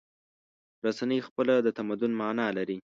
رسنۍ 0.85 1.19
خپله 1.27 1.53
د 1.61 1.67
تمدن 1.77 2.11
معنی 2.19 2.47
لري. 2.57 2.77